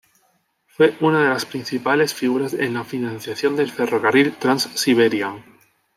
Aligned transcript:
Fue 0.65 0.97
una 1.01 1.21
de 1.25 1.29
las 1.29 1.45
principales 1.45 2.11
figuras 2.11 2.53
en 2.55 2.73
la 2.73 2.83
financiación 2.83 3.55
del 3.55 3.69
ferrocarril 3.69 4.33
Trans-Siberian. 4.35 5.43